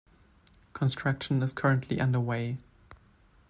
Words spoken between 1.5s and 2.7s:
currently underway.